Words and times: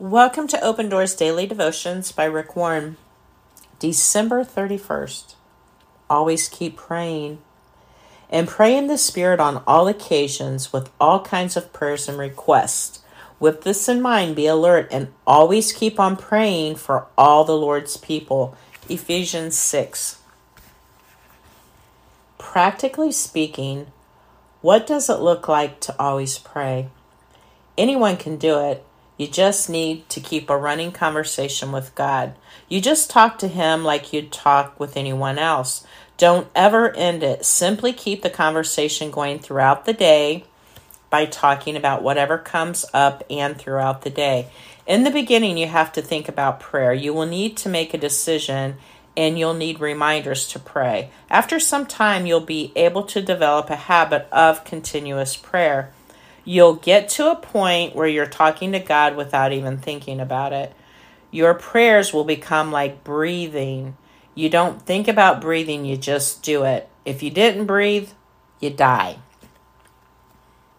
Welcome 0.00 0.48
to 0.48 0.60
Open 0.60 0.88
Doors 0.88 1.14
Daily 1.14 1.46
Devotions 1.46 2.10
by 2.10 2.24
Rick 2.24 2.56
Warren. 2.56 2.96
December 3.78 4.42
31st. 4.42 5.36
Always 6.10 6.48
keep 6.48 6.76
praying. 6.76 7.38
And 8.28 8.48
pray 8.48 8.76
in 8.76 8.88
the 8.88 8.98
Spirit 8.98 9.38
on 9.38 9.62
all 9.68 9.86
occasions 9.86 10.72
with 10.72 10.90
all 11.00 11.20
kinds 11.20 11.56
of 11.56 11.72
prayers 11.72 12.08
and 12.08 12.18
requests. 12.18 13.02
With 13.38 13.62
this 13.62 13.88
in 13.88 14.02
mind, 14.02 14.34
be 14.34 14.48
alert 14.48 14.88
and 14.90 15.12
always 15.28 15.72
keep 15.72 16.00
on 16.00 16.16
praying 16.16 16.74
for 16.74 17.06
all 17.16 17.44
the 17.44 17.56
Lord's 17.56 17.96
people. 17.96 18.56
Ephesians 18.88 19.56
6. 19.56 20.20
Practically 22.36 23.12
speaking, 23.12 23.86
what 24.60 24.88
does 24.88 25.08
it 25.08 25.20
look 25.20 25.46
like 25.46 25.78
to 25.82 25.94
always 26.00 26.36
pray? 26.36 26.88
Anyone 27.78 28.16
can 28.16 28.36
do 28.36 28.58
it 28.58 28.84
you 29.24 29.30
just 29.30 29.70
need 29.70 30.06
to 30.10 30.20
keep 30.20 30.50
a 30.50 30.56
running 30.56 30.92
conversation 30.92 31.72
with 31.72 31.94
God. 31.94 32.34
You 32.68 32.82
just 32.82 33.08
talk 33.08 33.38
to 33.38 33.48
Him 33.48 33.82
like 33.82 34.12
you'd 34.12 34.30
talk 34.30 34.78
with 34.78 34.98
anyone 34.98 35.38
else. 35.38 35.86
Don't 36.18 36.46
ever 36.54 36.94
end 36.94 37.22
it. 37.22 37.42
Simply 37.42 37.94
keep 37.94 38.20
the 38.20 38.28
conversation 38.28 39.10
going 39.10 39.38
throughout 39.38 39.86
the 39.86 39.94
day 39.94 40.44
by 41.08 41.24
talking 41.24 41.74
about 41.74 42.02
whatever 42.02 42.36
comes 42.36 42.84
up 42.92 43.24
and 43.30 43.56
throughout 43.56 44.02
the 44.02 44.10
day. 44.10 44.48
In 44.86 45.04
the 45.04 45.10
beginning, 45.10 45.56
you 45.56 45.68
have 45.68 45.90
to 45.92 46.02
think 46.02 46.28
about 46.28 46.60
prayer. 46.60 46.92
You 46.92 47.14
will 47.14 47.24
need 47.24 47.56
to 47.58 47.70
make 47.70 47.94
a 47.94 47.98
decision 47.98 48.76
and 49.16 49.38
you'll 49.38 49.54
need 49.54 49.80
reminders 49.80 50.46
to 50.48 50.58
pray. 50.58 51.08
After 51.30 51.58
some 51.58 51.86
time, 51.86 52.26
you'll 52.26 52.40
be 52.40 52.72
able 52.76 53.04
to 53.04 53.22
develop 53.22 53.70
a 53.70 53.76
habit 53.76 54.28
of 54.30 54.64
continuous 54.64 55.34
prayer. 55.34 55.94
You'll 56.44 56.76
get 56.76 57.08
to 57.10 57.30
a 57.30 57.36
point 57.36 57.94
where 57.94 58.06
you're 58.06 58.26
talking 58.26 58.72
to 58.72 58.78
God 58.78 59.16
without 59.16 59.52
even 59.52 59.78
thinking 59.78 60.20
about 60.20 60.52
it. 60.52 60.74
Your 61.30 61.54
prayers 61.54 62.12
will 62.12 62.24
become 62.24 62.70
like 62.70 63.02
breathing. 63.02 63.96
You 64.34 64.50
don't 64.50 64.82
think 64.82 65.08
about 65.08 65.40
breathing, 65.40 65.84
you 65.84 65.96
just 65.96 66.42
do 66.42 66.64
it. 66.64 66.88
If 67.04 67.22
you 67.22 67.30
didn't 67.30 67.66
breathe, 67.66 68.10
you 68.60 68.70
die. 68.70 69.18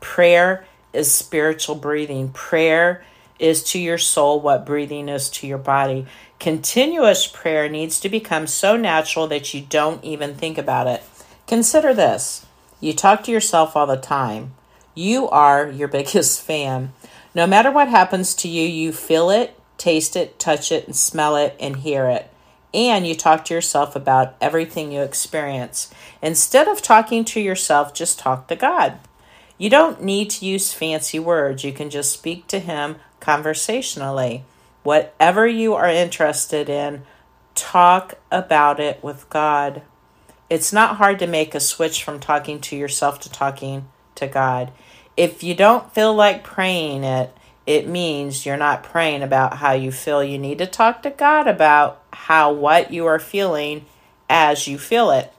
Prayer 0.00 0.64
is 0.92 1.10
spiritual 1.10 1.74
breathing. 1.74 2.30
Prayer 2.30 3.04
is 3.38 3.62
to 3.62 3.78
your 3.78 3.98
soul 3.98 4.40
what 4.40 4.66
breathing 4.66 5.08
is 5.08 5.28
to 5.30 5.46
your 5.46 5.58
body. 5.58 6.06
Continuous 6.38 7.26
prayer 7.26 7.68
needs 7.68 8.00
to 8.00 8.08
become 8.08 8.46
so 8.46 8.76
natural 8.76 9.26
that 9.26 9.52
you 9.54 9.60
don't 9.60 10.02
even 10.04 10.34
think 10.34 10.58
about 10.58 10.86
it. 10.86 11.02
Consider 11.46 11.94
this 11.94 12.46
you 12.80 12.92
talk 12.92 13.24
to 13.24 13.32
yourself 13.32 13.76
all 13.76 13.86
the 13.86 13.96
time. 13.96 14.54
You 14.98 15.28
are 15.28 15.70
your 15.70 15.86
biggest 15.86 16.42
fan. 16.42 16.92
No 17.32 17.46
matter 17.46 17.70
what 17.70 17.86
happens 17.86 18.34
to 18.34 18.48
you, 18.48 18.66
you 18.66 18.90
feel 18.90 19.30
it, 19.30 19.56
taste 19.76 20.16
it, 20.16 20.40
touch 20.40 20.72
it, 20.72 20.86
and 20.86 20.96
smell 20.96 21.36
it, 21.36 21.54
and 21.60 21.76
hear 21.76 22.08
it. 22.08 22.28
And 22.74 23.06
you 23.06 23.14
talk 23.14 23.44
to 23.44 23.54
yourself 23.54 23.94
about 23.94 24.34
everything 24.40 24.90
you 24.90 25.02
experience. 25.02 25.94
Instead 26.20 26.66
of 26.66 26.82
talking 26.82 27.24
to 27.26 27.40
yourself, 27.40 27.94
just 27.94 28.18
talk 28.18 28.48
to 28.48 28.56
God. 28.56 28.98
You 29.56 29.70
don't 29.70 30.02
need 30.02 30.30
to 30.30 30.44
use 30.44 30.72
fancy 30.72 31.20
words. 31.20 31.62
You 31.62 31.72
can 31.72 31.90
just 31.90 32.10
speak 32.10 32.48
to 32.48 32.58
Him 32.58 32.96
conversationally. 33.20 34.42
Whatever 34.82 35.46
you 35.46 35.74
are 35.74 35.88
interested 35.88 36.68
in, 36.68 37.02
talk 37.54 38.14
about 38.32 38.80
it 38.80 39.00
with 39.04 39.30
God. 39.30 39.82
It's 40.50 40.72
not 40.72 40.96
hard 40.96 41.20
to 41.20 41.28
make 41.28 41.54
a 41.54 41.60
switch 41.60 42.02
from 42.02 42.18
talking 42.18 42.60
to 42.62 42.74
yourself 42.74 43.20
to 43.20 43.30
talking 43.30 43.86
to 44.18 44.26
God. 44.26 44.70
If 45.16 45.42
you 45.42 45.54
don't 45.54 45.92
feel 45.92 46.14
like 46.14 46.44
praying 46.44 47.02
it, 47.04 47.34
it 47.66 47.86
means 47.86 48.46
you're 48.46 48.56
not 48.56 48.82
praying 48.82 49.22
about 49.22 49.58
how 49.58 49.72
you 49.72 49.92
feel. 49.92 50.24
You 50.24 50.38
need 50.38 50.58
to 50.58 50.66
talk 50.66 51.02
to 51.02 51.10
God 51.10 51.46
about 51.46 52.02
how 52.12 52.52
what 52.52 52.92
you 52.92 53.04
are 53.06 53.18
feeling 53.18 53.84
as 54.30 54.66
you 54.66 54.78
feel 54.78 55.10
it. 55.10 55.32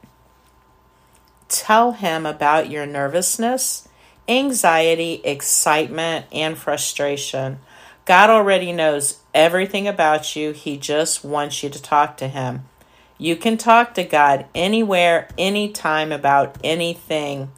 Tell 1.48 1.94
Him 1.94 2.28
about 2.28 2.70
your 2.70 2.86
nervousness, 2.86 3.88
anxiety, 4.28 5.22
excitement, 5.24 6.28
and 6.32 6.56
frustration. 6.56 7.60
God 8.06 8.30
already 8.30 8.72
knows 8.72 9.20
everything 9.34 9.88
about 9.88 10.36
you. 10.36 10.52
He 10.52 10.78
just 10.78 11.24
wants 11.24 11.64
you 11.64 11.70
to 11.70 11.82
talk 11.82 12.16
to 12.18 12.28
Him. 12.28 12.66
You 13.18 13.36
can 13.36 13.58
talk 13.58 13.96
to 13.96 14.04
God 14.04 14.46
anywhere, 14.54 15.30
anytime 15.38 16.12
about 16.12 16.58
anything. 16.64 17.52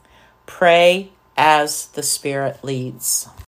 Pray 0.46 1.12
as 1.38 1.88
the 1.88 2.04
Spirit 2.04 2.64
leads. 2.64 3.28